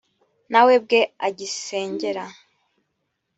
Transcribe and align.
nawe 0.51 0.75
bwe 0.83 1.01
agisengera 1.27 2.25